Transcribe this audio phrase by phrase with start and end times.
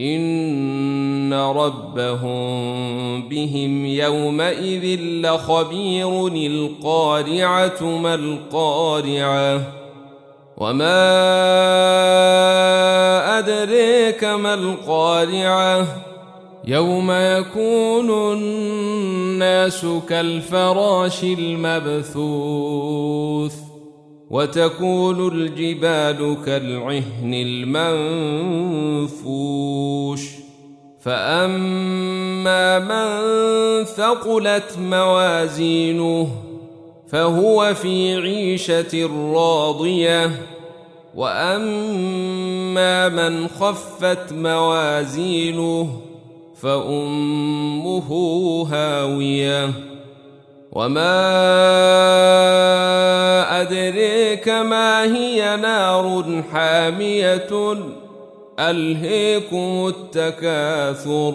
[0.00, 9.72] إن ربهم بهم يومئذ لخبير القارعة ما القارعة
[10.56, 10.98] وما
[13.38, 15.86] أدريك ما القارعة
[16.64, 22.70] يوم يكون الناس كالفراش المبثوث
[24.30, 29.19] وتكون الجبال كالعهن المنفوش
[31.00, 36.28] فأما من ثقلت موازينه
[37.08, 40.30] فهو في عيشة راضية
[41.14, 46.00] وأما من خفت موازينه
[46.62, 48.08] فأمه
[48.72, 49.70] هاوية
[50.72, 51.20] وما
[53.60, 57.48] أدريك ما هي نار حامية
[58.60, 61.34] ألهيكم التكاثر.